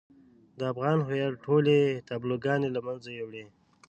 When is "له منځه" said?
2.75-3.09